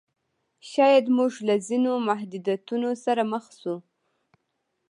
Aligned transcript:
شاید 0.71 1.05
موږ 1.17 1.33
له 1.47 1.55
ځینو 1.67 1.91
محدودیتونو 2.07 2.89
سره 3.03 3.21
مخ 3.31 3.45
شو. 3.59 3.75